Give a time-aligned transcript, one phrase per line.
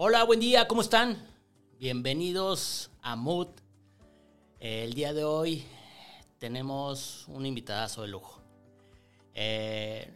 [0.00, 1.18] Hola, buen día, ¿cómo están?
[1.80, 3.48] Bienvenidos a Mood.
[4.60, 5.66] El día de hoy
[6.38, 8.40] tenemos un invitadazo de lujo.
[9.34, 10.08] Eh,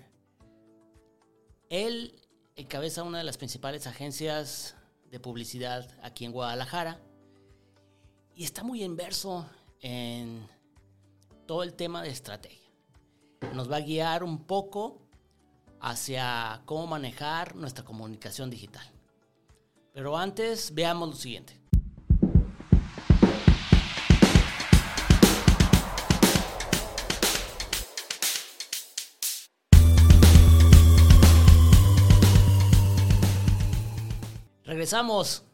[1.69, 2.15] él
[2.55, 4.77] encabeza una de las principales agencias
[5.11, 7.01] de publicidad aquí en Guadalajara
[8.37, 10.47] y está muy inverso en
[11.45, 12.71] todo el tema de estrategia.
[13.53, 15.01] Nos va a guiar un poco
[15.81, 18.92] hacia cómo manejar nuestra comunicación digital.
[19.93, 21.61] Pero antes veamos lo siguiente.
[34.65, 35.45] Regresamos.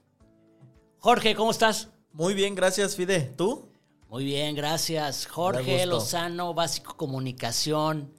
[0.98, 1.89] Jorge, ¿cómo estás?
[2.12, 3.20] Muy bien, gracias, Fide.
[3.37, 3.69] ¿Tú?
[4.09, 5.27] Muy bien, gracias.
[5.27, 8.15] Jorge Lozano, Básico Comunicación.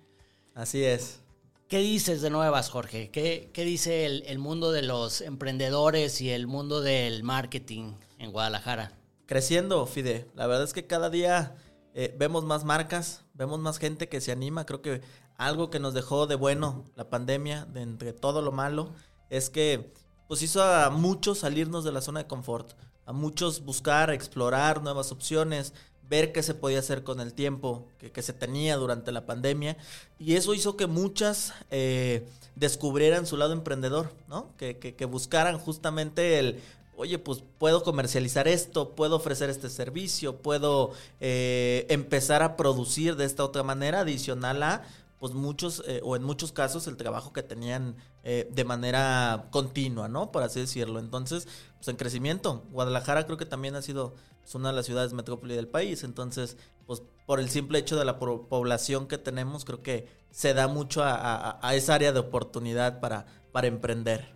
[0.54, 1.22] Así es.
[1.70, 3.12] ¿Qué dices de nuevas, Jorge?
[3.12, 8.98] ¿Qué, dice el, mundo de los emprendedores y el mundo del marketing en Guadalajara?
[9.28, 10.28] Creciendo, Fide.
[10.34, 11.56] La verdad es que cada día
[11.94, 14.66] eh, vemos más marcas, vemos más gente que se anima.
[14.66, 15.02] Creo que
[15.38, 18.90] algo que nos dejó de bueno la pandemia, de entre todo lo malo,
[19.30, 19.94] es que
[20.28, 22.74] pues hizo a muchos salirnos de la zona de confort,
[23.06, 25.76] a muchos buscar, explorar nuevas opciones,
[26.10, 29.78] ver qué se podía hacer con el tiempo que, se tenía durante la pandemia.
[30.18, 34.48] Y eso hizo que muchas eh, descubrieran su lado emprendedor, ¿no?
[34.58, 36.62] Que, que, buscaran justamente el,
[36.98, 43.26] oye, pues puedo comercializar esto, puedo ofrecer este servicio, puedo eh, empezar a producir de
[43.26, 44.84] esta otra manera adicional a
[45.20, 50.08] pues muchos, eh, o en muchos casos, el trabajo que tenían eh, de manera continua,
[50.08, 50.32] ¿no?
[50.32, 51.00] Por así decirlo.
[51.00, 52.64] Entonces, pues en crecimiento.
[52.72, 56.04] Guadalajara creo que también ha sido pues, una de las ciudades metrópoli del país.
[56.04, 60.68] Entonces, pues por el simple hecho de la población que tenemos, creo que se da
[60.68, 64.34] mucho a, esa área de oportunidad para, para emprender.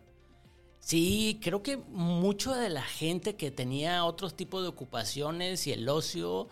[0.80, 5.88] Sí, creo que mucho de la gente que tenía otros tipos de ocupaciones y el
[5.88, 6.50] ocio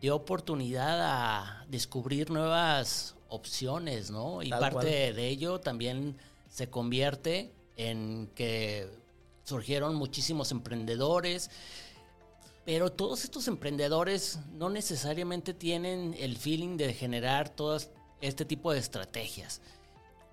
[0.00, 4.42] dio oportunidad a descubrir nuevas opciones, ¿no?
[4.42, 6.16] Y parte de ello también
[6.48, 8.88] se convierte en que
[9.44, 11.50] surgieron muchísimos emprendedores,
[12.64, 17.78] pero todos estos emprendedores no necesariamente tienen el feeling de generar todo
[18.20, 19.60] este tipo de estrategias.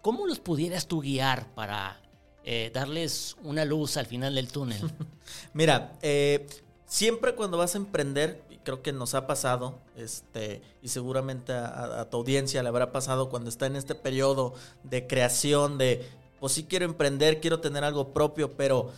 [0.01, 2.01] ¿Cómo los pudieras tú guiar para
[2.43, 4.79] eh, darles una luz al final del túnel?
[5.53, 6.47] Mira, eh,
[6.85, 12.17] siempre cuando vas a emprender, creo que nos ha pasado, este, y seguramente a, tu
[12.17, 14.53] audiencia le habrá pasado cuando está en este periodo
[14.83, 16.07] de creación, de,
[16.39, 18.91] pues sí quiero emprender, quiero tener algo propio, pero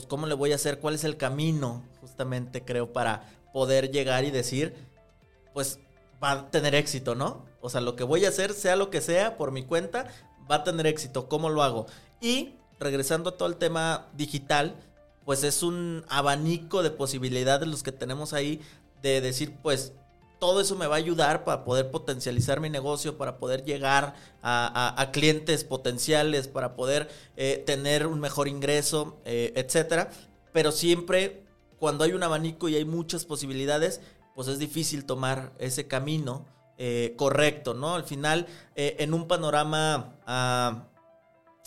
[0.00, 4.24] pues cómo le voy a hacer, cuál es el camino, justamente creo, para poder llegar
[4.24, 4.74] y decir,
[5.52, 5.78] pues
[6.24, 7.44] va a tener éxito, ¿no?
[7.60, 10.06] O sea, lo que voy a hacer, sea lo que sea, por mi cuenta,
[10.50, 11.84] va a tener éxito, ¿cómo lo hago?
[12.18, 14.74] Y regresando a todo el tema digital,
[15.26, 18.62] pues es un abanico de posibilidades los que tenemos ahí
[19.02, 19.92] de decir, pues
[20.40, 25.10] todo eso me va a ayudar para poder potencializar mi negocio, para poder llegar a,
[25.12, 30.10] clientes potenciales, para poder eh, tener un mejor ingreso, eh, etcétera.
[30.52, 31.44] Pero siempre,
[31.78, 34.00] cuando hay un abanico y hay muchas posibilidades,
[34.34, 36.46] pues es difícil tomar ese camino
[36.78, 37.94] eh, correcto, ¿no?
[37.94, 40.84] Al final, en un panorama ah,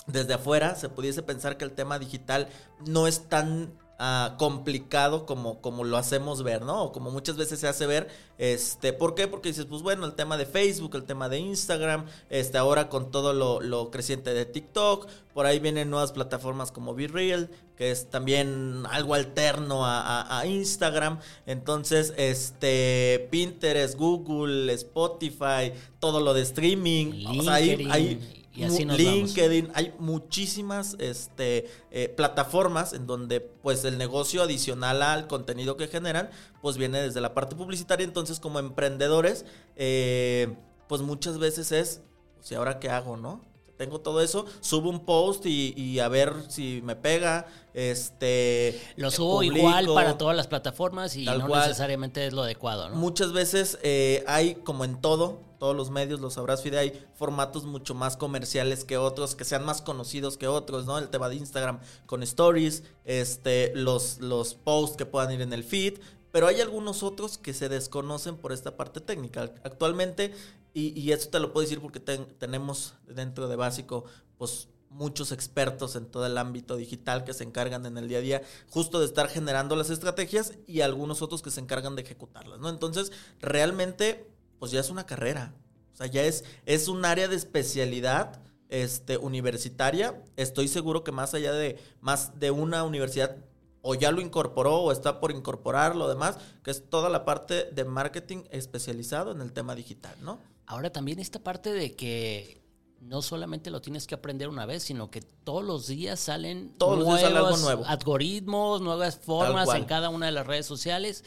[0.07, 2.49] desde afuera, se pudiese pensar que el tema digital
[2.87, 6.85] no es tan Ah, complicado como, como lo hacemos ver, ¿no?
[6.85, 8.09] O como muchas veces se hace ver,
[8.39, 9.27] este, ¿por qué?
[9.27, 13.11] Porque dices, pues bueno, el tema de Facebook, el tema de Instagram, este, ahora con
[13.11, 18.83] todo lo, creciente de TikTok, por ahí vienen nuevas plataformas como BeReal, que es también
[18.89, 27.55] algo alterno a, Instagram, entonces, este, Pinterest, Google, Spotify, todo lo de streaming, o sea,
[27.55, 28.19] hay
[28.55, 35.27] y así LinkedIn, hay muchísimas este, eh, plataformas en donde pues el negocio adicional al
[35.27, 36.29] contenido que generan
[36.61, 38.03] pues viene desde la parte publicitaria.
[38.03, 39.45] Entonces como emprendedores
[39.75, 40.55] eh,
[40.87, 42.01] pues muchas veces es,
[42.35, 43.41] pues, ¿y ahora qué hago, no?
[43.83, 47.47] Tengo todo eso, subo un post y, a ver si me pega.
[47.73, 48.81] Este.
[48.95, 52.95] Lo subo igual para todas las plataformas y no necesariamente es lo adecuado, ¿no?
[52.95, 57.65] Muchas veces eh, hay, como en todo, todos los medios, lo sabrás, Fide, hay formatos
[57.65, 60.97] mucho más comerciales que otros, que sean más conocidos que otros, ¿no?
[60.97, 65.65] El tema de Instagram con stories, este, los, los posts que puedan ir en el
[65.65, 65.99] feed,
[66.31, 69.51] pero hay algunos otros que se desconocen por esta parte técnica.
[69.65, 70.33] Actualmente,
[70.73, 74.05] y, y eso te lo puedo decir porque tenemos dentro de Básico,
[74.37, 78.21] pues muchos expertos en todo el ámbito digital que se encargan en el día a
[78.21, 82.59] día justo de estar generando las estrategias y algunos otros que se encargan de ejecutarlas,
[82.59, 82.69] ¿no?
[82.69, 84.29] Entonces, realmente
[84.59, 85.53] pues ya es una carrera.
[85.93, 91.33] O sea, ya es, es un área de especialidad este, universitaria, estoy seguro que más
[91.33, 93.37] allá de más de una universidad
[93.81, 97.65] o ya lo incorporó o está por incorporar lo demás, que es toda la parte
[97.65, 100.39] de marketing especializado en el tema digital, ¿no?
[100.65, 102.61] Ahora también esta parte de que
[103.01, 106.99] no solamente lo tienes que aprender una vez, sino que todos los días salen todos
[106.99, 107.85] los días sale algo nuevo.
[107.85, 111.23] algoritmos, nuevas formas en cada una de las redes sociales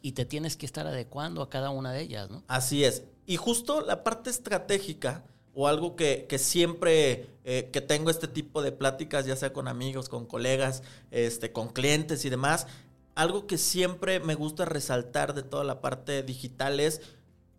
[0.00, 2.42] y te tienes que estar adecuando a cada una de ellas, ¿no?
[2.48, 3.04] Así es.
[3.26, 5.24] Y justo la parte estratégica
[5.54, 10.08] o algo que, siempre eh, que tengo este tipo de pláticas, ya sea con amigos,
[10.08, 12.68] con colegas, este, con clientes y demás,
[13.16, 17.00] algo que siempre me gusta resaltar de toda la parte digital es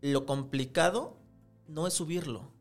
[0.02, 1.19] lo complicado
[1.70, 2.52] no es subirlo.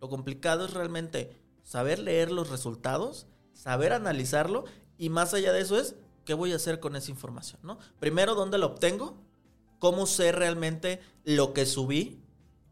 [0.00, 4.64] Lo complicado es realmente saber leer los resultados, saber analizarlo
[4.98, 7.78] y más allá de eso es qué voy a hacer con esa información, ¿no?
[7.98, 9.16] Primero, ¿dónde lo obtengo?
[9.78, 12.20] ¿Cómo sé realmente lo que subí?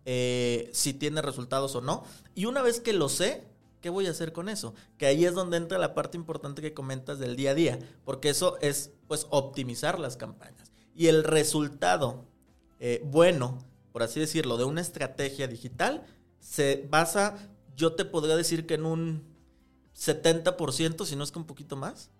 [0.06, 2.04] Eh, si tiene resultados o no.
[2.34, 3.48] Y una vez que lo sé,
[3.80, 4.74] ¿qué voy a hacer con eso?
[4.98, 8.28] Que ahí es donde entra la parte importante que comentas del día a día, porque
[8.28, 10.72] eso es pues optimizar las campañas.
[10.94, 12.26] Y el resultado
[12.86, 13.64] eh, bueno,
[13.94, 16.04] por así decirlo, de una estrategia digital
[16.40, 19.22] se basa, yo te podría decir que en un
[19.96, 22.10] 70%, si no es que un poquito más,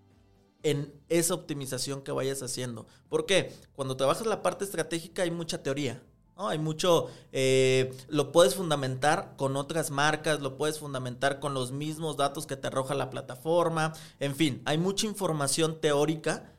[0.63, 2.87] en esa optimización que vayas haciendo.
[3.09, 3.53] ¿Por qué?
[3.75, 6.01] Cuando trabajas la parte estratégica hay mucha teoría.
[6.37, 12.17] Hay mucho, eh, lo puedes fundamentar con otras marcas, lo puedes fundamentar con los mismos
[12.17, 16.55] datos que te arroja la plataforma, en fin, hay mucha información teórica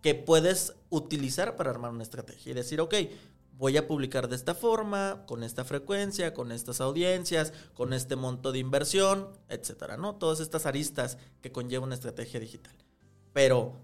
[0.00, 2.94] que puedes utilizar para armar una estrategia y decir, ok,
[3.56, 8.52] voy a publicar de esta forma, con esta frecuencia, con estas audiencias, con este monto
[8.52, 10.16] de inversión, etcétera, ¿no?
[10.16, 12.74] Todas estas aristas que conlleva una estrategia digital.
[13.32, 13.80] Pero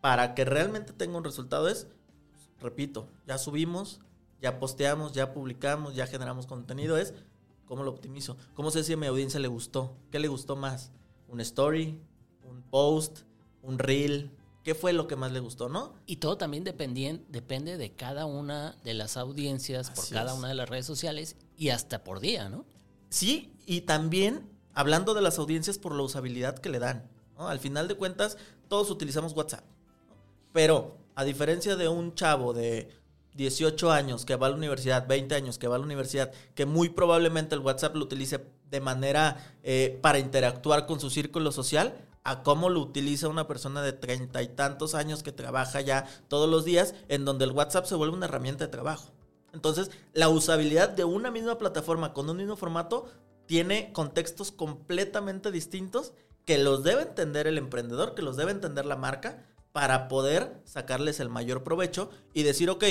[0.00, 1.88] para que realmente tenga un resultado es,
[2.60, 4.00] repito, ya subimos,
[4.40, 7.14] ya posteamos, ya publicamos, ya generamos contenido, es
[7.66, 8.36] cómo lo optimizo.
[8.54, 9.96] ¿Cómo sé si a mi audiencia le gustó?
[10.10, 10.92] ¿Qué le gustó más?
[11.28, 12.00] ¿Un story?
[12.44, 13.20] ¿Un post?
[13.62, 14.30] ¿Un reel?
[14.68, 15.94] ¿Qué fue lo que más le gustó, no?
[16.04, 20.68] Y todo también depende de cada una de las audiencias, por cada una de las
[20.68, 22.66] redes sociales y hasta por día, ¿no?
[23.08, 27.08] Sí, y también hablando de las audiencias por la usabilidad que le dan.
[27.38, 28.36] Al final de cuentas,
[28.68, 29.64] todos utilizamos WhatsApp.
[30.52, 32.90] Pero, a diferencia de un chavo de
[33.36, 36.66] 18 años que va a la universidad, 20 años que va a la universidad, que
[36.66, 42.06] muy probablemente el WhatsApp lo utilice de manera eh, para interactuar con su círculo social,
[42.24, 46.48] a cómo lo utiliza una persona de treinta y tantos años que trabaja ya todos
[46.48, 49.12] los días, en donde el WhatsApp se vuelve una herramienta de trabajo.
[49.52, 53.06] Entonces, la usabilidad de una misma plataforma con un mismo formato
[53.46, 56.12] tiene contextos completamente distintos
[56.44, 61.20] que los debe entender el emprendedor, que los debe entender la marca, para poder sacarles
[61.20, 62.84] el mayor provecho y decir, ok,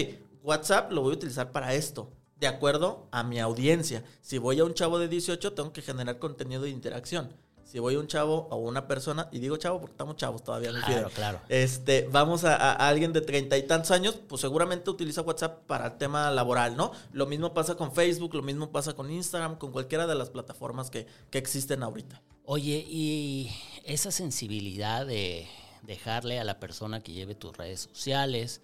[0.43, 4.03] WhatsApp lo voy a utilizar para esto, de acuerdo a mi audiencia.
[4.21, 7.33] Si voy a un chavo de 18, tengo que generar contenido de interacción.
[7.67, 10.71] Si voy a un chavo o una persona, y digo chavo porque estamos chavos todavía,
[10.71, 11.41] claro, claro.
[11.49, 15.97] Este, vamos a, alguien de treinta y tantos años, pues seguramente utiliza WhatsApp para el
[15.97, 16.91] tema laboral, ¿no?
[17.11, 20.89] Lo mismo pasa con Facebook, lo mismo pasa con Instagram, con cualquiera de las plataformas
[20.89, 22.21] que, que existen ahorita.
[22.45, 23.51] Oye, y
[23.83, 25.47] esa sensibilidad de
[25.83, 28.61] dejarle a la persona que lleve tus redes sociales,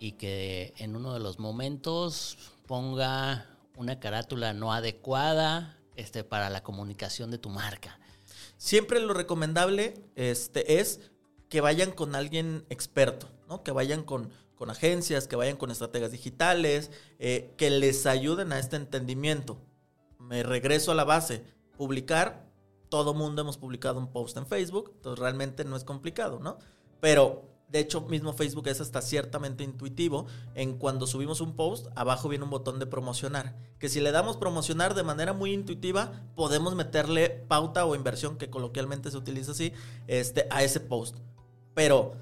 [0.00, 3.46] y que en uno de los momentos ponga
[3.76, 7.99] una carátula no adecuada este, para la comunicación de tu marca.
[8.60, 11.00] Siempre lo recomendable este, es
[11.48, 13.62] que vayan con alguien experto, ¿no?
[13.62, 18.58] que vayan con, con agencias, que vayan con estrategias digitales, eh, que les ayuden a
[18.58, 19.56] este entendimiento.
[20.18, 21.42] Me regreso a la base,
[21.78, 22.50] publicar,
[22.90, 26.58] todo mundo hemos publicado un post en Facebook, entonces realmente no es complicado, ¿no?
[27.00, 30.26] Pero de hecho, mismo Facebook es hasta ciertamente intuitivo.
[30.54, 33.56] En cuando subimos un post, abajo viene un botón de promocionar.
[33.78, 38.50] Que si le damos promocionar de manera muy intuitiva, podemos meterle pauta o inversión, que
[38.50, 39.72] coloquialmente se utiliza así,
[40.08, 41.16] este, a ese post.
[41.74, 42.14] Pero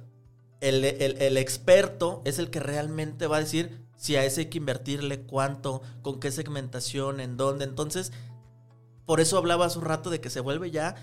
[0.60, 4.58] el, el experto es el que realmente va a decir si a ese hay que
[4.58, 7.64] invertirle, cuánto, con qué segmentación, en dónde.
[7.64, 8.12] Entonces,
[9.06, 10.94] por eso hablaba hace un rato de que se vuelve ya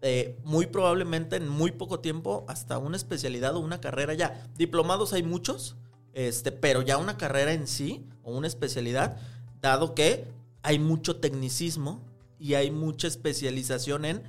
[0.00, 4.48] eh, muy probablemente en muy poco tiempo hasta una especialidad o una carrera ya.
[4.56, 5.76] Diplomados hay muchos,
[6.12, 9.16] este, pero ya una carrera en sí o una especialidad,
[9.60, 10.26] dado que
[10.62, 12.04] hay mucho tecnicismo
[12.38, 14.22] y hay mucha especialización en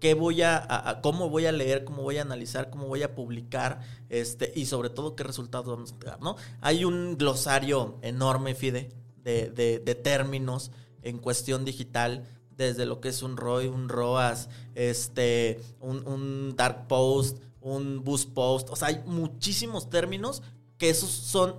[0.00, 3.80] qué voy a, cómo voy a leer, cómo voy a analizar, cómo voy a publicar,
[4.08, 6.36] este, y sobre todo qué resultados vamos a tener, ¿no?
[6.60, 8.90] Hay un glosario enorme, Fide,
[9.22, 12.24] de, de, de términos en cuestión digital
[12.56, 18.68] desde lo que es un ROI, un ROAS, este, un, dark post, un boost post.
[18.70, 20.42] O sea, hay muchísimos términos
[20.78, 21.56] que esos son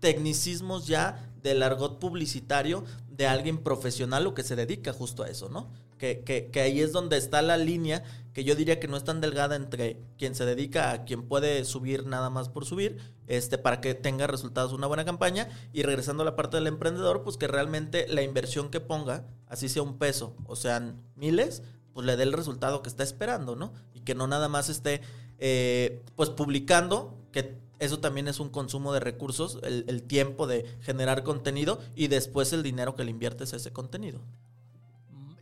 [0.00, 5.48] tecnicismos ya del argot publicitario de alguien profesional o que se dedica justo a eso,
[5.48, 5.70] ¿no?
[5.98, 8.04] Que, que, que ahí es donde está la línea
[8.38, 11.64] que yo diría que no es tan delgada entre quien se dedica a quien puede
[11.64, 15.48] subir nada más por subir, este, para que tenga resultados una buena campaña.
[15.72, 19.68] Y regresando a la parte del emprendedor, pues que realmente la inversión que ponga, así
[19.68, 23.72] sea un peso o sean miles, pues le dé el resultado que está esperando, ¿no?
[23.92, 25.00] Y que no nada más esté,
[25.38, 30.64] eh, pues publicando, que eso también es un consumo de recursos, el, el, tiempo de
[30.82, 34.20] generar contenido y después el dinero que le inviertes a ese contenido.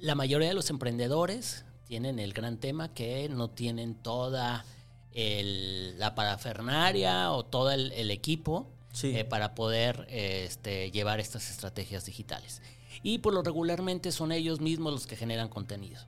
[0.00, 4.64] La mayoría de los emprendedores tienen el gran tema que no tienen toda
[5.12, 9.16] el, la parafernaria o todo el, el equipo sí.
[9.16, 12.60] eh, para poder este, llevar estas estrategias digitales.
[13.02, 16.02] Y por lo regularmente son ellos mismos los que generan contenido.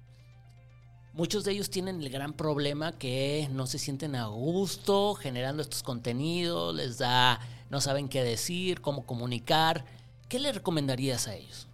[1.12, 5.82] Muchos de ellos tienen el gran problema que no se sienten a gusto generando estos
[5.82, 7.40] contenidos, les da,
[7.70, 9.84] no saben qué decir, cómo comunicar.
[10.28, 11.67] ¿Qué le recomendarías a ellos?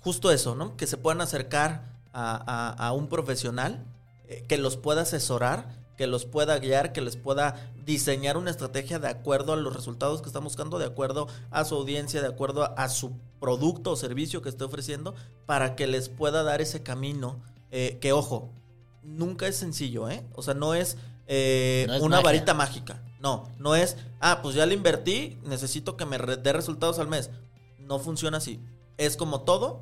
[0.00, 0.76] Justo eso, ¿no?
[0.76, 2.34] Que se puedan acercar a,
[2.76, 3.84] a, a un profesional
[4.28, 8.98] eh, que los pueda asesorar, que los pueda guiar, que les pueda diseñar una estrategia
[8.98, 12.64] de acuerdo a los resultados que están buscando, de acuerdo a su audiencia, de acuerdo
[12.64, 15.14] a, a su producto o servicio que esté ofreciendo,
[15.46, 17.40] para que les pueda dar ese camino.
[17.70, 18.50] Eh, que ojo,
[19.02, 20.24] nunca es sencillo, ¿eh?
[20.34, 22.24] O sea, no es, eh, no es una magia.
[22.24, 23.02] varita mágica.
[23.20, 27.30] No, no es, ah, pues ya le invertí, necesito que me dé resultados al mes.
[27.78, 28.60] No funciona así.
[29.00, 29.80] Es como todo,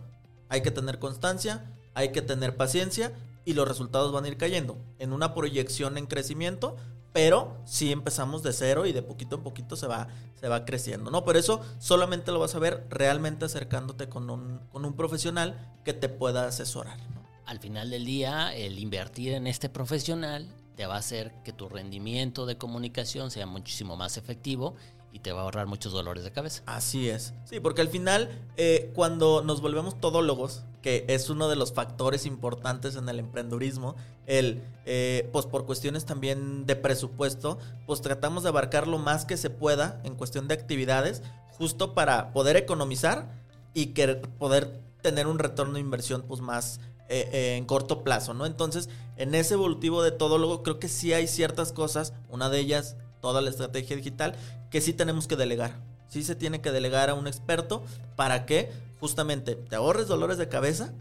[0.48, 3.12] hay que tener constancia, hay que tener paciencia
[3.44, 6.76] y los resultados van a ir cayendo en una proyección en crecimiento,
[7.12, 10.06] pero si empezamos de cero y de poquito en poquito se va,
[10.40, 11.24] se va creciendo, ¿no?
[11.24, 15.94] Por eso solamente lo vas a ver realmente acercándote con un, con un profesional que
[15.94, 17.00] te pueda asesorar.
[17.44, 20.46] Al final del día, el invertir en este profesional
[20.76, 24.76] te va a hacer que tu rendimiento de comunicación sea muchísimo más efectivo
[25.12, 26.62] y te va a ahorrar muchos dolores de cabeza.
[26.66, 27.34] Así es.
[27.44, 32.26] Sí, porque al final, eh, cuando nos volvemos todólogos, que es uno de los factores
[32.26, 33.96] importantes en el emprendurismo,
[34.26, 39.36] el, eh, pues por cuestiones también de presupuesto, pues tratamos de abarcar lo más que
[39.36, 41.22] se pueda en cuestión de actividades,
[41.56, 43.28] justo para poder economizar
[43.74, 48.34] y que poder tener un retorno de inversión pues más eh, eh, en corto plazo,
[48.34, 48.44] ¿no?
[48.44, 52.96] Entonces, en ese evolutivo de todólogo, creo que sí hay ciertas cosas, una de ellas,
[53.22, 54.36] toda la estrategia digital,
[54.70, 55.72] que sí tenemos que delegar.
[56.08, 57.82] Sí se tiene que delegar a un experto
[58.16, 60.92] para que justamente te ahorres dolores de cabeza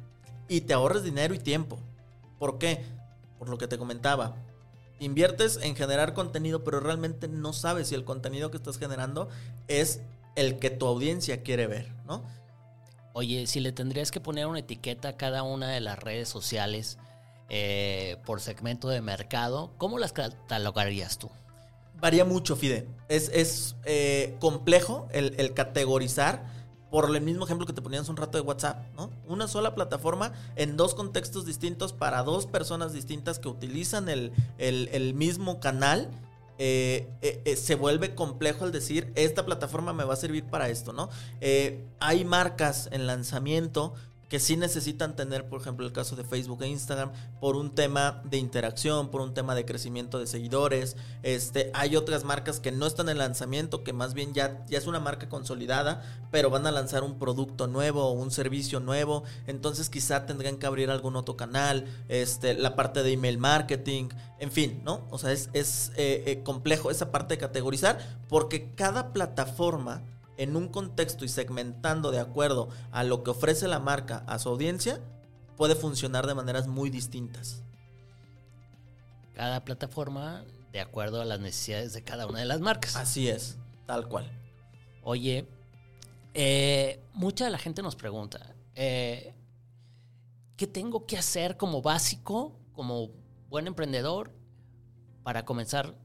[0.47, 1.79] y te ahorres dinero y tiempo.
[2.39, 2.83] ¿Por qué?
[3.39, 4.35] Por lo que te comentaba.
[4.99, 9.29] Inviertes en generar contenido, pero realmente no sabes si el contenido que estás generando
[9.67, 10.01] es
[10.35, 12.23] el que tu audiencia quiere ver, ¿no?
[13.13, 16.97] Oye, si le tendrías que poner una etiqueta a cada una de las redes sociales
[17.49, 21.31] eh, por segmento de mercado, ¿cómo las catalogarías tú?
[21.99, 22.87] Varía mucho, Fide.
[23.09, 26.45] Es, es eh, complejo el, categorizar
[26.91, 29.11] por el mismo ejemplo que te ponías un rato de WhatsApp, ¿no?
[29.27, 35.13] Una sola plataforma en dos contextos distintos para dos personas distintas que utilizan el, el,
[35.13, 36.09] mismo canal
[36.59, 40.93] eh, eh, se vuelve complejo el decir, esta plataforma me va a servir para esto,
[40.93, 41.09] ¿no?
[41.99, 43.93] Hay marcas en lanzamiento
[44.29, 48.21] que sí necesitan tener, por ejemplo, el caso de Facebook e Instagram, por un tema
[48.25, 50.97] de interacción, por un tema de crecimiento de seguidores.
[51.23, 54.87] Este, hay otras marcas que no están en lanzamiento, que más bien ya, ya es
[54.87, 59.23] una marca consolidada, pero van a lanzar un producto nuevo o un servicio nuevo.
[59.45, 64.51] Entonces quizá tendrían que abrir algún otro canal, este, la parte de email marketing, en
[64.51, 65.07] fin, ¿no?
[65.09, 70.03] O sea, es, es eh, eh, complejo esa parte de categorizar, porque cada plataforma
[70.37, 74.49] en un contexto y segmentando de acuerdo a lo que ofrece la marca a su
[74.49, 75.01] audiencia,
[75.57, 77.63] puede funcionar de maneras muy distintas.
[79.33, 82.95] Cada plataforma de acuerdo a las necesidades de cada una de las marcas.
[82.95, 84.31] Así es, tal cual.
[85.03, 85.47] Oye,
[86.33, 89.33] eh, mucha de la gente nos pregunta, eh,
[90.55, 93.09] ¿qué tengo que hacer como básico, como
[93.49, 94.31] buen emprendedor,
[95.23, 95.95] para comenzar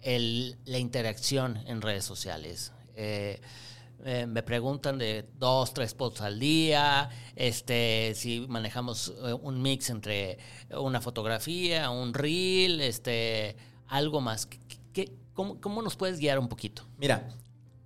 [0.00, 2.72] el, la interacción en redes sociales?
[2.98, 3.40] Eh,
[4.04, 9.90] eh, me preguntan de dos, tres posts al día, este, si manejamos eh, un mix
[9.90, 10.38] entre
[10.70, 14.46] una fotografía, un reel, este, algo más.
[14.92, 16.86] ¿Qué, cómo, cómo, nos puedes guiar un poquito?
[16.96, 17.28] Mira,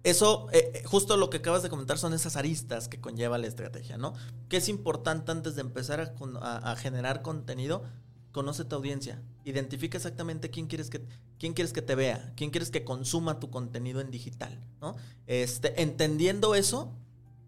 [0.02, 0.48] eso,
[0.84, 4.14] justo lo que acabas de comentar son esas aristas que conlleva la estrategia, ¿no?
[4.48, 7.84] Que es importante antes de empezar a generar contenido,
[8.32, 11.06] conoce tu audiencia, identifica exactamente quién quieres que
[11.42, 14.94] quién quieres que te vea, quién quieres que consuma tu contenido en digital, ¿no?
[15.26, 16.92] Este, entendiendo eso,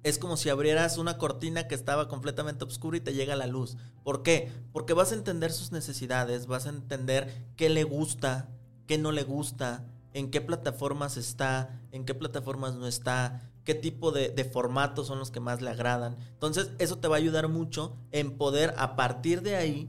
[0.02, 3.76] es como si abrieras una cortina que estaba completamente oscura y te llega la luz.
[4.02, 4.50] ¿Por qué?
[4.72, 8.48] Porque vas a entender sus necesidades, vas a entender qué le gusta,
[8.88, 14.10] qué no le gusta, en qué plataformas está, en qué plataformas no está, qué tipo
[14.10, 16.16] de, de, formatos son los que más le agradan.
[16.32, 19.88] Entonces, eso te va a ayudar mucho en poder a partir de ahí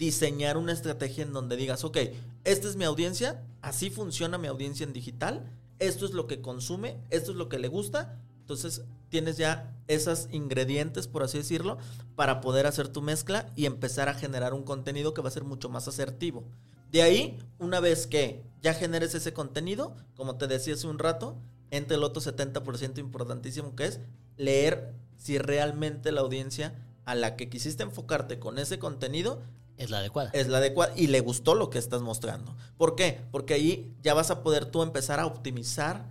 [0.00, 1.98] diseñar una estrategia en donde digas, ok,
[2.44, 5.44] esta es mi audiencia, así funciona mi audiencia en digital,
[5.78, 8.18] esto es lo que consume, esto es lo que le gusta.
[8.40, 11.76] Entonces tienes ya esos ingredientes, por así decirlo,
[12.16, 15.44] para poder hacer tu mezcla y empezar a generar un contenido que va a ser
[15.44, 16.44] mucho más asertivo.
[16.90, 21.36] De ahí, una vez que ya generes ese contenido, como te decía hace un rato,
[21.70, 24.00] entre el otro 70% importantísimo que es
[24.38, 29.42] leer si realmente la audiencia a la que quisiste enfocarte con ese contenido
[29.80, 30.30] es la adecuada.
[30.34, 32.54] Es la adecuada y le gustó lo que estás mostrando.
[32.76, 33.22] ¿Por qué?
[33.32, 36.06] Porque ahí ya vas a poder tú empezar a optimizar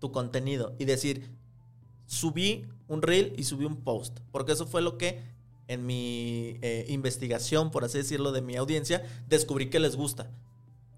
[0.00, 1.30] tu contenido y decir,
[2.04, 4.18] subí un reel y subí un post.
[4.32, 5.22] Porque eso fue lo que
[5.68, 10.28] en mi eh, investigación, por así decirlo, de mi audiencia, descubrí que les gusta.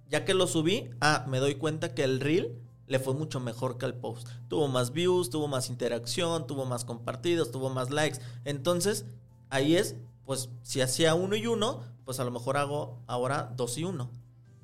[0.08, 3.76] Ya que lo subí, ah, me doy cuenta que el reel le fue mucho mejor
[3.76, 4.26] que el post.
[4.48, 8.20] Tuvo más views, tuvo más interacción, tuvo más compartidos, tuvo más likes.
[8.46, 9.04] Entonces,
[9.50, 13.78] ahí es, pues, si hacía uno y uno, pues a lo mejor hago ahora dos
[13.78, 14.10] y uno.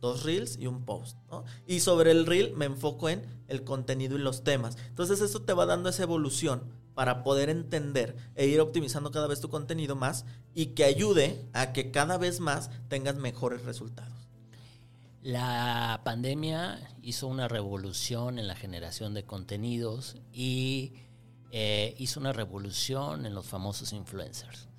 [0.01, 1.19] Dos reels y un post.
[1.31, 1.45] ¿no?
[1.67, 4.79] Y sobre el reel me enfoco en el contenido y los temas.
[4.89, 6.63] Entonces eso te va dando esa evolución
[6.95, 11.73] para poder entender e ir optimizando cada vez tu contenido más y que ayude a
[11.73, 14.21] que cada vez más tengas mejores resultados.
[15.23, 20.95] La pandemia hizo una revolución en la generación de contenidos y
[21.51, 24.70] eh, hizo una revolución en los famosos influencers.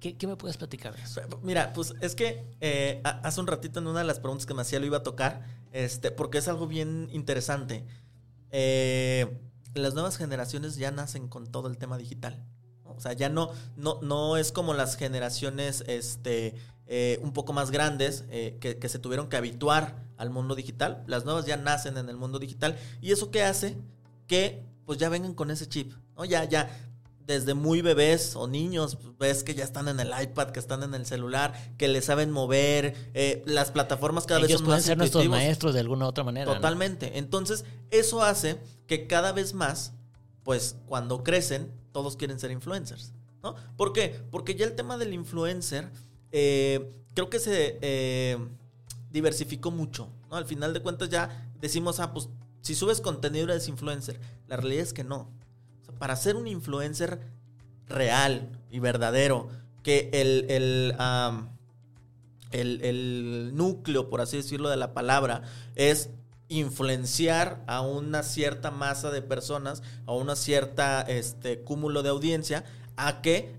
[0.00, 0.94] ¿Qué, me puedes platicar
[1.42, 4.62] Mira, pues es que eh, hace un ratito en una de las preguntas que me
[4.62, 7.84] hacía lo iba a tocar, este, porque es algo bien interesante.
[8.50, 9.38] Eh,
[9.74, 12.42] las nuevas generaciones ya nacen con todo el tema digital.
[12.84, 16.54] O sea, ya no, no, no es como las generaciones este,
[16.86, 21.04] eh, un poco más grandes que, que, se tuvieron que habituar al mundo digital.
[21.06, 22.78] Las nuevas ya nacen en el mundo digital.
[23.02, 23.76] ¿Y eso qué hace?
[24.26, 25.92] Que pues ya vengan con ese chip.
[26.16, 26.24] ¿no?
[26.24, 26.68] Ya, ya,
[27.30, 30.94] desde muy bebés o niños, ves que ya están en el iPad, que están en
[30.94, 35.28] el celular, que le saben mover, eh, las plataformas cada vez son pueden ser nuestros
[35.28, 36.52] maestros de alguna u otra manera.
[36.52, 37.18] Totalmente.
[37.18, 39.92] Entonces, eso hace que cada vez más,
[40.42, 43.12] pues cuando crecen, todos quieren ser influencers.
[43.44, 43.54] ¿no?
[43.76, 44.20] ¿Por qué?
[44.32, 45.88] Porque ya el tema del influencer,
[46.32, 48.38] eh, creo que se eh,
[49.12, 50.08] diversificó mucho.
[50.28, 50.36] ¿no?
[50.36, 52.28] Al final de cuentas ya decimos, ah, pues
[52.60, 54.20] si subes contenido eres influencer.
[54.48, 55.30] La realidad es que no
[56.00, 57.20] para ser un influencer
[57.86, 59.48] real y verdadero,
[59.82, 60.94] que el, el,
[62.52, 65.42] el, núcleo, por así decirlo, de la palabra
[65.74, 66.08] es
[66.48, 72.64] influenciar a una cierta masa de personas, a una cierta este, cúmulo de audiencia,
[72.96, 73.54] a que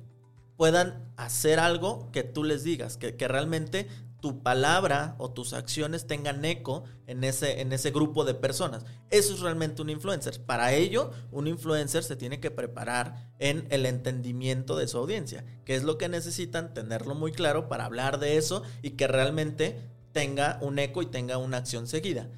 [0.57, 3.87] puedan hacer algo que tú les digas, que, que realmente
[4.21, 8.85] tu palabra o tus acciones tengan eco en ese, en ese grupo de personas.
[9.09, 10.45] Eso es realmente un influencer.
[10.45, 15.75] Para ello, un influencer se tiene que preparar en el entendimiento de su audiencia, que
[15.75, 20.59] es lo que necesitan tenerlo muy claro para hablar de eso y que realmente tenga
[20.61, 22.29] un eco y tenga una acción seguida.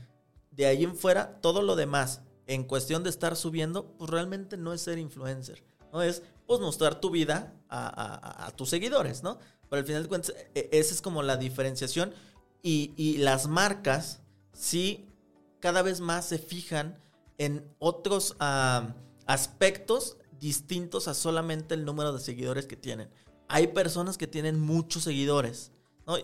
[0.52, 4.72] De ahí en fuera, todo lo demás, en cuestión de estar subiendo, pues realmente no
[4.72, 5.66] es ser influencer.
[5.92, 9.38] No es pues mostrar tu vida a, a tus seguidores, ¿no?
[9.74, 12.14] Pero al final de cuentas, e, esa es como la diferenciación.
[12.62, 14.22] Y, las marcas
[14.54, 15.10] sí
[15.60, 17.00] cada vez más se fijan
[17.40, 18.36] en otros
[19.26, 23.10] aspectos distintos a solamente el número de seguidores que tienen.
[23.48, 25.72] Hay personas que tienen muchos seguidores.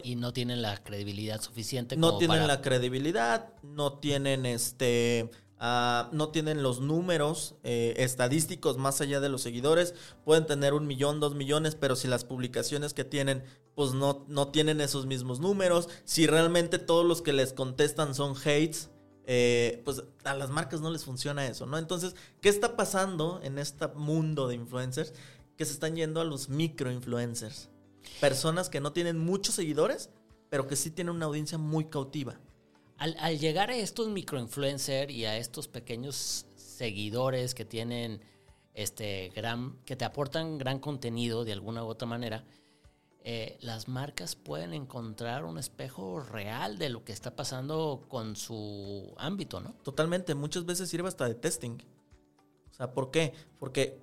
[0.03, 1.97] Y no tienen la credibilidad suficiente.
[1.97, 5.31] No tienen la credibilidad, no tienen este
[5.61, 9.93] Ah, no tienen los números eh, estadísticos más allá de los seguidores.
[10.23, 13.43] Pueden tener un millón, dos millones, pero si las publicaciones que tienen,
[13.75, 15.89] pues no, no tienen esos mismos números.
[16.05, 18.89] Si realmente todos los que les contestan son hates,
[19.25, 21.77] eh, pues a las marcas no les funciona eso, ¿no?
[21.77, 25.13] Entonces, ¿qué está pasando en este mundo de influencers?
[25.57, 27.69] Que se están yendo a los micro influencers.
[28.21, 30.09] Personas que no tienen muchos seguidores,
[30.49, 32.39] pero que sí tienen una audiencia muy cautiva.
[32.99, 38.21] Al, llegar a estos microinfluencers y a estos pequeños seguidores que tienen
[38.73, 42.43] este gran, que te aportan gran contenido de alguna u otra manera,
[43.23, 49.13] eh, las marcas pueden encontrar un espejo real de lo que está pasando con su
[49.17, 49.75] ámbito, ¿no?
[49.83, 51.77] Totalmente, muchas veces sirve hasta de testing.
[52.69, 53.33] O sea, ¿por qué?
[53.59, 53.97] Porque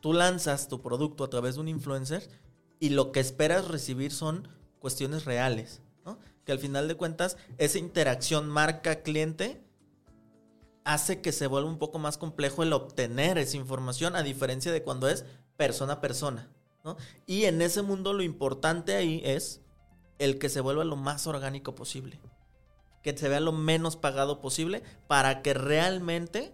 [0.00, 2.26] tú lanzas tu producto a través de un influencer
[2.78, 4.48] y lo que esperas recibir son
[4.78, 5.82] cuestiones reales
[6.44, 9.62] que al final de cuentas esa interacción marca-cliente
[10.84, 14.82] hace que se vuelva un poco más complejo el obtener esa información a diferencia de
[14.82, 15.24] cuando es
[15.56, 16.48] persona a persona.
[17.26, 19.60] Y en ese mundo lo importante ahí es
[20.18, 22.18] el que se vuelva lo más orgánico posible.
[23.02, 26.52] Que se vea lo menos pagado posible para que realmente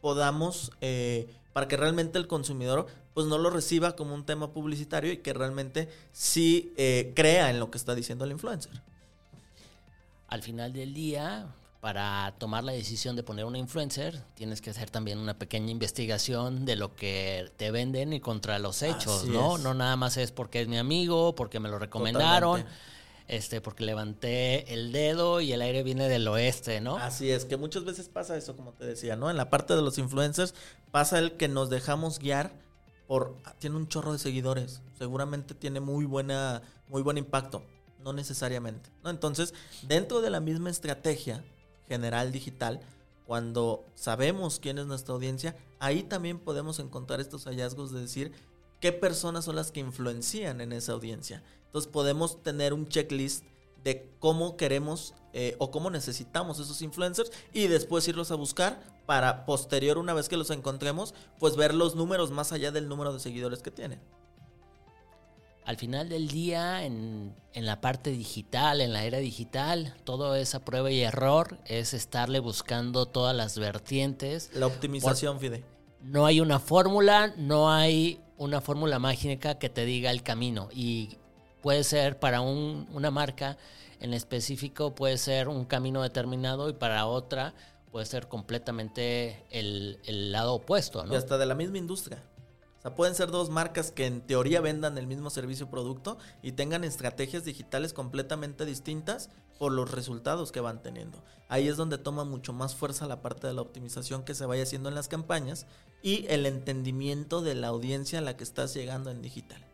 [0.00, 5.10] podamos, eh, para que realmente el consumidor pues no lo reciba como un tema publicitario
[5.10, 8.82] y que realmente sí eh, crea en lo que está diciendo el influencer.
[10.36, 11.46] Al final del día,
[11.80, 16.66] para tomar la decisión de poner una influencer, tienes que hacer también una pequeña investigación
[16.66, 19.56] de lo que te venden y contra los hechos, ¿no?
[19.56, 22.66] No nada más es porque es mi amigo, porque me lo recomendaron.
[23.28, 26.98] Este, porque levanté el dedo y el aire viene del oeste, ¿no?
[26.98, 29.30] Así es, que muchas veces pasa eso, como te decía, ¿no?
[29.30, 30.54] En la parte de los influencers
[30.90, 32.52] pasa el que nos dejamos guiar
[33.06, 37.64] por ah, tiene un chorro de seguidores, seguramente tiene muy buena muy buen impacto,
[38.06, 39.10] no necesariamente, ¿no?
[39.10, 41.44] Entonces, dentro de la misma estrategia
[41.88, 42.80] general digital,
[43.26, 48.32] cuando sabemos quién es nuestra audiencia, ahí también podemos encontrar estos hallazgos de decir
[48.80, 51.42] qué personas son las que influencian en esa audiencia.
[51.66, 53.44] Entonces podemos tener un checklist
[53.82, 59.44] de cómo queremos eh, o cómo necesitamos esos influencers y después irlos a buscar para
[59.46, 63.18] posterior, una vez que los encontremos, pues ver los números más allá del número de
[63.18, 64.00] seguidores que tienen.
[65.66, 70.90] Al final del día, en, la parte digital, en la era digital, todo esa prueba
[70.90, 74.50] y error es estarle buscando todas las vertientes.
[74.54, 75.64] La optimización, Fide.
[76.00, 80.68] No hay una fórmula, no hay una fórmula mágica que te diga el camino.
[80.72, 81.18] Y
[81.62, 83.58] puede ser para una marca
[84.00, 87.54] en específico puede ser un camino determinado y para otra
[87.90, 89.98] puede ser completamente el,
[90.32, 91.14] lado opuesto, ¿no?
[91.14, 92.22] Y hasta de la misma industria.
[92.94, 96.84] Pueden ser dos marcas que en teoría vendan el mismo servicio o producto y tengan
[96.84, 101.22] estrategias digitales completamente distintas por los resultados que van teniendo.
[101.48, 104.62] Ahí es donde toma mucho más fuerza la parte de la optimización que se vaya
[104.62, 105.66] haciendo en las campañas
[106.02, 109.64] y el entendimiento de la audiencia a la que estás llegando en digital.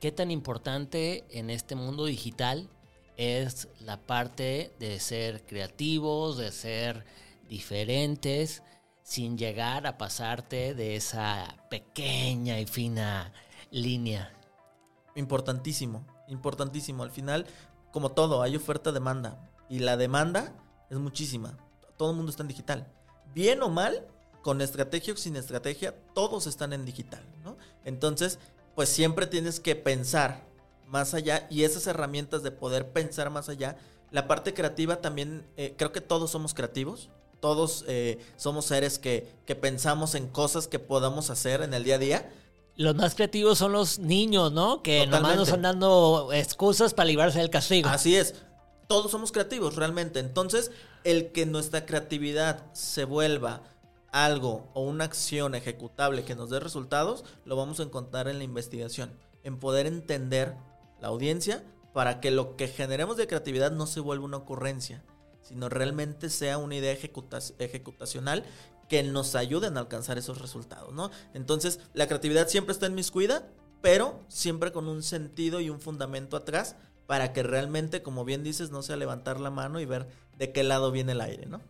[0.00, 2.68] ¿Qué tan importante en este mundo digital
[3.16, 7.04] es la parte de ser creativos, de ser
[7.48, 8.62] diferentes,
[9.02, 13.32] sin llegar a pasarte de esa pequeña y fina
[13.70, 14.32] línea.
[15.16, 17.02] Importantísimo, importantísimo.
[17.02, 17.46] Al final,
[17.90, 19.50] como todo, hay oferta-demanda.
[19.68, 20.52] Y la demanda
[20.90, 21.56] es muchísima.
[21.96, 22.92] Todo el mundo está en digital.
[23.34, 24.06] Bien o mal,
[24.42, 27.56] con estrategia o sin estrategia, todos están en digital, ¿no?
[27.84, 28.38] Entonces,
[28.74, 30.44] pues siempre tienes que pensar
[30.86, 33.76] más allá y esas herramientas de poder pensar más allá.
[34.10, 37.08] La parte creativa también, eh, creo que todos somos creativos,
[37.42, 41.96] todos eh, somos seres que, que pensamos en cosas que podamos hacer en el día
[41.96, 42.32] a día.
[42.76, 44.80] Los más creativos son los niños, ¿no?
[44.80, 47.88] Que nomás nos están dando excusas para librarse del castigo.
[47.88, 48.36] Así es.
[48.86, 50.20] Todos somos creativos, realmente.
[50.20, 50.70] Entonces,
[51.02, 53.64] el que nuestra creatividad se vuelva
[54.12, 58.44] algo o una acción ejecutable que nos dé resultados, lo vamos a encontrar en la
[58.44, 59.18] investigación.
[59.42, 60.54] En poder entender
[61.00, 65.02] la audiencia, para que lo que generemos de creatividad no se vuelva una ocurrencia,
[65.42, 68.44] sino realmente sea una idea ejecutacional
[68.88, 71.10] que nos ayude a alcanzar esos resultados, ¿no?
[71.34, 73.48] Entonces, la creatividad siempre está en mis cuida,
[73.80, 76.76] pero siempre con un sentido y un fundamento atrás
[77.06, 80.62] para que realmente, como bien dices, no sea levantar la mano y ver de qué
[80.62, 81.60] lado viene el aire, ¿no?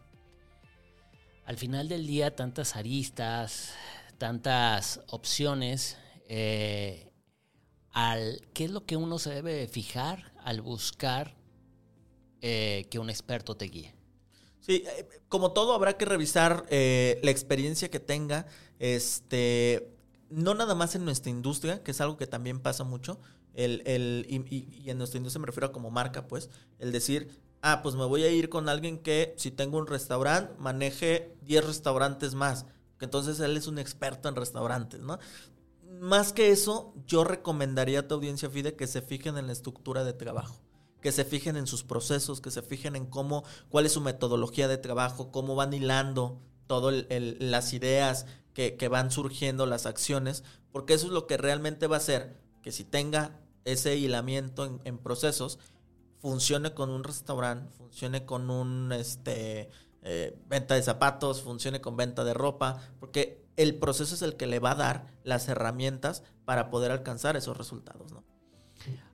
[1.45, 3.73] Al final del día, tantas aristas,
[4.19, 5.97] tantas opciones,
[6.29, 7.13] eh,
[7.93, 11.37] al qué es lo que uno se debe fijar al buscar
[12.43, 13.95] eh, que un experto te guíe.
[14.61, 18.47] Sí, eh, como todo habrá que revisar eh, la experiencia que tenga,
[18.79, 19.89] este,
[20.29, 23.19] no nada más en nuestra industria, que es algo que también pasa mucho,
[23.55, 27.81] el, el, y, en nuestra industria me refiero a como marca, pues, el decir, ah,
[27.83, 32.35] pues me voy a ir con alguien que si tengo un restaurante, maneje 10 restaurantes
[32.35, 32.67] más,
[32.99, 35.19] que entonces él es un experto en restaurantes, ¿no?
[36.01, 40.05] más que eso, yo recomendaría a tu audiencia FIDE que se fijen en la estructura
[40.05, 40.61] de trabajo,
[41.03, 44.69] que se fijen en sus procesos, que se fijen en cómo, cuál es su metodología
[44.69, 51.09] de trabajo, cómo van hilando todas las ideas que, van surgiendo, las acciones, porque eso
[51.09, 55.59] es lo que realmente va a hacer que si tenga ese hilamiento en, procesos,
[56.21, 59.71] funcione con un restaurante, funcione con un este
[60.03, 64.47] eh, venta de zapatos, funcione con venta de ropa, porque el proceso es el que
[64.47, 68.12] le va a dar las herramientas para poder alcanzar esos resultados.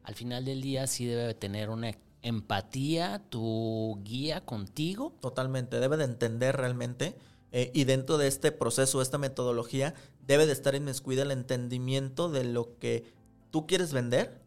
[0.03, 5.15] Al final del día sí debe tener una empatía tu guía contigo.
[5.21, 7.17] Totalmente, debe de entender realmente
[7.53, 9.95] eh, y dentro de este proceso, esta metodología,
[10.27, 13.13] debe de estar inmiscuida el entendimiento de lo que
[13.51, 14.43] tú quieres vender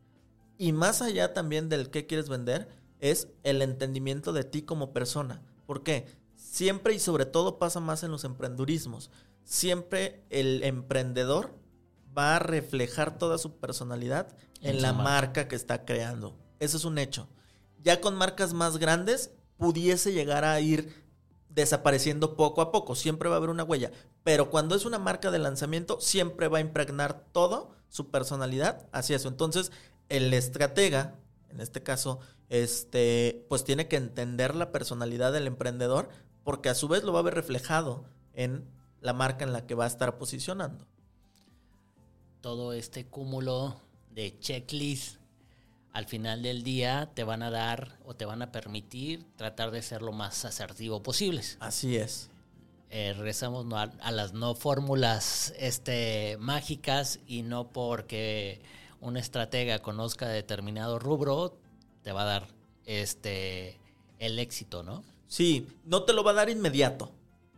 [0.57, 2.67] y más allá también del que quieres vender
[2.99, 5.41] es el entendimiento de ti como persona.
[5.65, 6.05] ¿Por qué?
[6.36, 9.10] Siempre y sobre todo pasa más en los emprendurismos
[9.43, 11.53] siempre el emprendedor
[12.17, 15.47] va a reflejar toda su personalidad en, la marca.
[15.47, 16.38] que está creando.
[16.60, 17.28] Eso es un hecho.
[17.84, 21.02] Ya con marcas más grandes pudiese llegar a ir
[21.50, 23.91] desapareciendo poco a poco, siempre va a haber una huella,
[24.24, 29.17] pero cuando es una marca de lanzamiento, siempre va a impregnar todo su personalidad hacia
[29.17, 29.28] eso.
[29.28, 29.71] Entonces,
[30.10, 31.15] el estratega,
[31.50, 32.19] en este caso,
[32.50, 36.10] este, pues tiene que entender la personalidad del emprendedor,
[36.43, 38.65] porque a su vez lo va a ver reflejado en
[39.02, 40.86] la marca en la que va a estar posicionando.
[42.39, 43.80] Todo este cúmulo
[44.13, 45.21] de checklist
[45.93, 49.82] al final del día te van a dar o te van a permitir tratar de
[49.82, 51.41] ser lo más asertivo posible.
[51.60, 52.30] Así es.
[52.89, 58.62] Eh, regresamos a, las no fórmulas este, mágicas y no porque
[59.00, 61.58] un estratega conozca determinado rubro
[62.04, 62.47] te va a dar
[62.86, 63.80] este
[64.19, 65.04] el éxito, ¿no?
[65.28, 67.12] Sí, no te lo va a dar inmediato.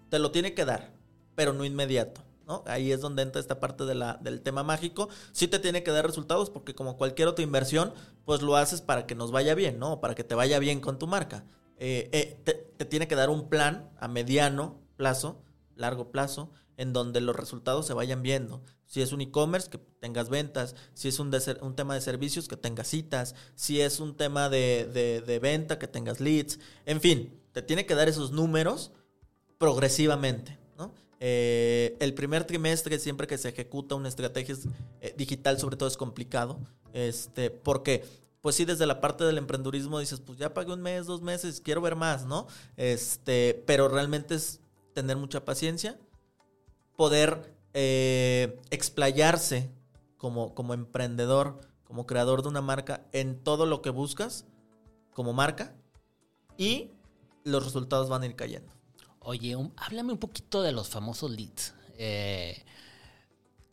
[0.09, 0.91] Te lo tiene que dar,
[1.35, 2.21] pero no inmediato.
[2.47, 2.63] ¿No?
[2.67, 5.09] Ahí es donde entra esta parte del tema mágico.
[5.31, 7.93] Sí te tiene que dar resultados porque como cualquier otra inversión,
[8.25, 9.99] pues lo haces para que nos vaya bien, ¿no?
[10.01, 11.45] Para que te vaya bien con tu marca.
[11.77, 15.43] Eh, eh, te, tiene que dar un plan a mediano plazo,
[15.75, 18.63] largo plazo, en donde los resultados se vayan viendo.
[18.85, 20.75] Si es un e-commerce, que tengas ventas.
[20.93, 23.35] Si es un, un, tema de servicios, que tengas citas.
[23.55, 26.59] Si es un tema de, de venta, que tengas leads.
[26.85, 28.91] En fin, te tiene que dar esos números
[29.57, 30.62] progresivamente.
[31.25, 34.55] Eh, el primer trimestre, siempre que se ejecuta una estrategia
[34.99, 36.59] eh, digital, sobre todo es complicado.
[36.91, 38.03] Este, porque,
[38.41, 41.61] pues sí, desde la parte del emprendurismo dices, pues ya pagué un mes, dos meses,
[41.61, 42.47] quiero ver más, ¿no?
[42.75, 44.59] Este, pero realmente es
[44.93, 45.97] tener mucha paciencia,
[46.97, 49.71] poder eh, explayarse
[50.17, 54.43] como, como emprendedor, como creador de una marca en todo lo que buscas
[55.13, 55.73] como marca
[56.57, 56.91] y
[57.45, 58.73] los resultados van a ir cayendo.
[59.23, 62.63] Oye, háblame un poquito de los famosos leads, eh,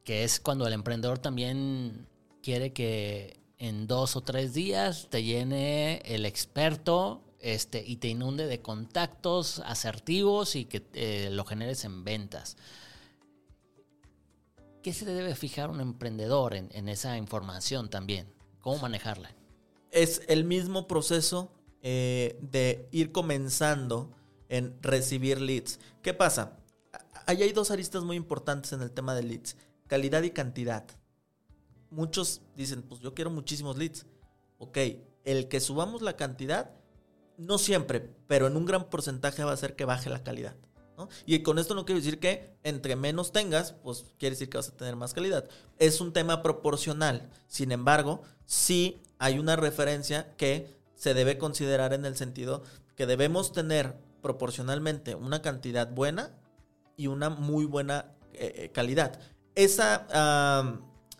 [0.05, 2.07] que es cuando el emprendedor también
[2.41, 8.47] quiere que en dos o tres días te llene el experto este, y te inunde
[8.47, 12.57] de contactos asertivos y que eh, lo generes en ventas.
[14.83, 18.33] ¿Qué se debe fijar un emprendedor en, esa información también?
[18.61, 19.35] ¿Cómo manejarla?
[19.91, 24.15] Es el mismo proceso eh, de ir comenzando
[24.51, 25.81] en recibir leads.
[26.03, 26.59] ¿Qué pasa?
[27.27, 30.85] Ahí hay dos aristas muy importantes en el tema de leads, calidad y cantidad.
[31.91, 34.05] Muchos dicen, pues yo quiero muchísimos leads.
[34.59, 34.79] Ok,
[35.25, 36.73] el que subamos la cantidad,
[37.39, 40.55] no siempre, pero en un gran porcentaje va a hacer que baje la calidad.
[41.25, 44.69] Y con esto no quiero decir que entre menos tengas, pues quiere decir que vas
[44.69, 45.49] a tener más calidad.
[45.79, 47.31] Es un tema proporcional.
[47.47, 52.63] Sin embargo, sí hay una referencia que se debe considerar en el sentido
[52.97, 56.37] que debemos tener proporcionalmente una cantidad buena
[56.96, 59.20] y una muy buena eh, eh, calidad.
[59.54, 60.06] Esa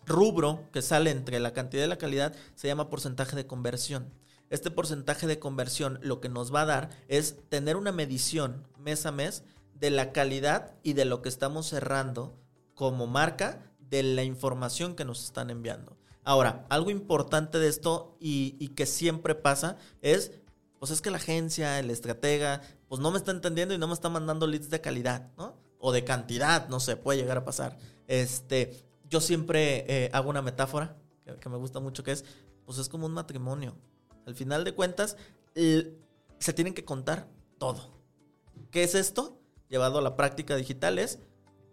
[0.07, 4.13] rubro que sale entre la cantidad y la calidad se llama porcentaje de conversión.
[4.51, 9.07] Este porcentaje de conversión lo que nos va a dar es tener una medición mes
[9.07, 12.37] a mes de la calidad y de lo que estamos cerrando
[12.75, 15.97] como marca de la información que nos están enviando.
[16.25, 20.33] Ahora, algo importante de esto y, y que siempre pasa es
[20.81, 23.93] pues es que la agencia, el estratega, pues no me está entendiendo y no me
[23.93, 25.55] está mandando leads de calidad, ¿no?
[25.79, 27.77] O de cantidad, no sé, puede llegar a pasar.
[28.09, 30.97] Este, yo siempre eh, hago una metáfora
[31.39, 32.25] que, me gusta mucho, que es,
[32.65, 33.77] pues es como un matrimonio.
[34.27, 35.19] Al final de cuentas,
[35.55, 37.93] se tienen que contar todo.
[38.71, 39.39] ¿Qué es esto?
[39.69, 41.19] Llevado a la práctica digital es,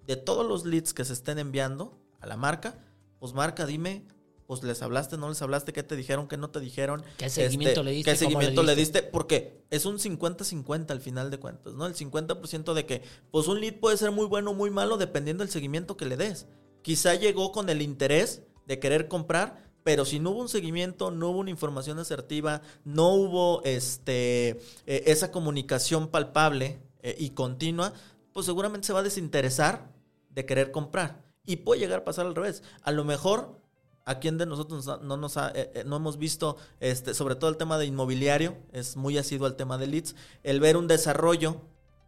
[0.06, 2.76] de todos los leads que se estén enviando a la marca,
[3.20, 4.06] pues marca, dime
[4.48, 7.04] pues les hablaste, no les hablaste, qué te dijeron, qué no te dijeron.
[7.18, 8.12] ¿Qué seguimiento le diste?
[8.12, 9.04] ¿Qué seguimiento le diste?
[9.04, 11.86] Porque es un 50-50 al final de cuentas, ¿no?
[11.86, 15.44] El 50% de que, pues un lead puede ser muy bueno o muy malo dependiendo
[15.44, 16.48] del seguimiento que le des.
[16.82, 21.30] Quizá llegó con el interés de querer comprar, pero si no hubo un seguimiento, no
[21.30, 24.50] hubo una información asertiva, no hubo este,
[24.86, 27.92] eh, esa comunicación palpable eh, y continua,
[28.32, 29.92] pues seguramente se va a desinteresar
[30.30, 31.26] de querer comprar.
[31.46, 32.64] Y puede llegar a pasar al revés.
[32.82, 33.60] A lo mejor
[34.08, 37.50] ¿A quién de nosotros no nos ha, eh, eh, no hemos visto, este, sobre todo
[37.50, 41.60] el tema de inmobiliario, es muy asiduo al tema de leads, el ver un desarrollo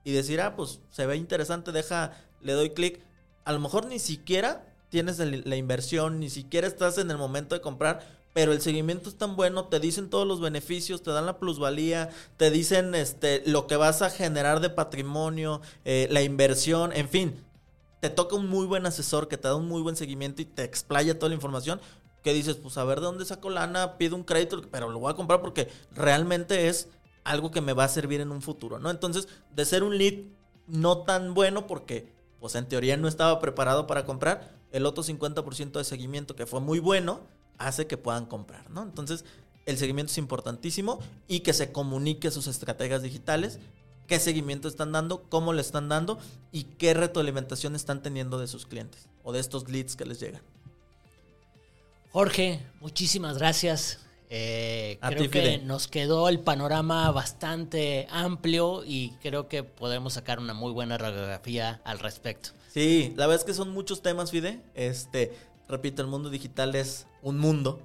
[0.06, 3.02] y decir, ah, pues se ve interesante, deja, le doy clic.
[3.44, 7.60] A lo mejor ni siquiera tienes la inversión, ni siquiera estás en el momento de
[7.60, 11.38] comprar, pero el seguimiento es tan bueno, te dicen todos los beneficios, te dan la
[11.38, 17.10] plusvalía, te dicen este, lo que vas a generar de patrimonio, eh, la inversión, en
[17.10, 17.44] fin,
[18.00, 20.64] te toca un muy buen asesor que te da un muy buen seguimiento y te
[20.64, 21.82] explaya toda la información,
[22.24, 25.12] que dices, pues a ver de dónde saco lana, pido un crédito, pero lo voy
[25.12, 26.90] a comprar porque realmente es
[27.24, 28.90] algo que me va a servir en un futuro, ¿no?
[28.90, 30.24] Entonces, de ser un lead
[30.68, 35.72] no tan bueno porque, pues en teoría no estaba preparado para comprar, el otro 50%
[35.72, 37.22] de seguimiento que fue muy bueno
[37.58, 38.84] hace que puedan comprar, ¿no?
[38.84, 39.26] Entonces,
[39.66, 43.60] el seguimiento es importantísimo y que se comunique sus estrategias digitales
[44.10, 46.20] qué seguimiento están dando, cómo le están dando
[46.52, 50.42] y qué retroalimentación están teniendo de sus clientes o de estos leads que les llegan.
[52.12, 54.00] Jorge, muchísimas gracias.
[54.32, 60.54] Eh, creo que nos quedó el panorama bastante amplio y creo que podemos sacar una
[60.54, 62.50] muy buena radiografía al respecto.
[62.74, 64.60] Sí, la verdad es que son muchos temas, Fide.
[64.74, 67.80] Este, repito, el mundo digital es un mundo,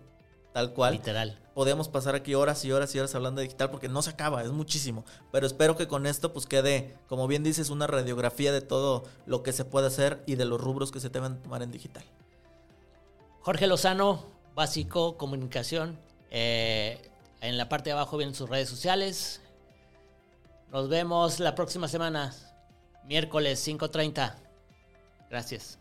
[0.54, 0.94] tal cual.
[0.94, 1.38] Literal.
[1.54, 4.42] Podemos pasar aquí horas y horas y horas hablando de digital porque no se acaba,
[4.42, 5.04] es muchísimo.
[5.30, 9.42] Pero espero que con esto pues quede, como bien dices, una radiografía de todo lo
[9.42, 12.04] que se puede hacer y de los rubros que se deben tomar en digital.
[13.40, 15.98] Jorge Lozano, básico, comunicación,
[16.30, 19.40] eh, en la parte de abajo vienen sus redes sociales.
[20.72, 22.34] Nos vemos la próxima semana,
[23.04, 24.34] miércoles 5.30.
[25.30, 25.78] Gracias.